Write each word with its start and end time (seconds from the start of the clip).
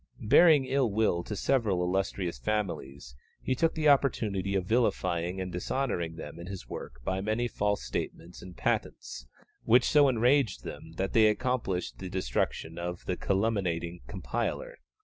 Bearing 0.23 0.65
ill 0.65 0.89
will 0.89 1.23
to 1.25 1.35
several 1.35 1.83
illustrious 1.83 2.39
families, 2.39 3.15
he 3.39 3.53
took 3.53 3.75
the 3.75 3.87
opportunity 3.87 4.55
of 4.55 4.65
vilifying 4.65 5.39
and 5.39 5.51
dishonouring 5.51 6.15
them 6.15 6.39
in 6.39 6.47
his 6.47 6.67
work 6.67 7.01
by 7.03 7.21
many 7.21 7.47
false 7.47 7.83
statements 7.83 8.41
and 8.41 8.57
patents, 8.57 9.27
which 9.63 9.85
so 9.87 10.09
enraged 10.09 10.63
them 10.63 10.93
that 10.97 11.13
they 11.13 11.27
accomplished 11.27 11.99
the 11.99 12.09
destruction 12.09 12.79
of 12.79 13.05
the 13.05 13.15
calumniating 13.15 14.01
compiler. 14.07 14.79